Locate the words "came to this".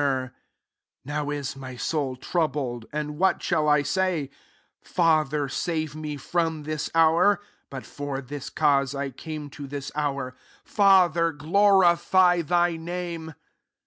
9.10-9.92